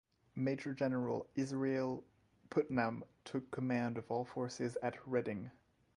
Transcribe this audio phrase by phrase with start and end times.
[0.35, 2.03] Major General Israel
[2.49, 5.51] Putnam took command of all forces at Redding.